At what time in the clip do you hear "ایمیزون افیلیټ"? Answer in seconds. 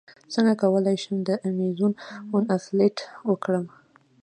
1.45-2.97